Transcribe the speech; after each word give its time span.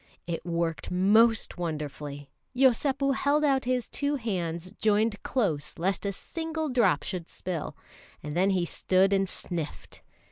It 0.25 0.43
worked 0.43 0.89
most 0.89 1.59
wonderfully. 1.59 2.31
Yosépu 2.55 3.13
held 3.13 3.43
out 3.43 3.65
his 3.65 3.87
two 3.87 4.15
hands 4.15 4.71
joined 4.79 5.21
close 5.21 5.77
lest 5.77 6.07
a 6.07 6.11
single 6.11 6.69
drop 6.69 7.03
should 7.03 7.29
spill, 7.29 7.75
and 8.23 8.35
then 8.35 8.49
he 8.49 8.65
stood 8.65 9.13
and 9.13 9.29
sniffed. 9.29 10.01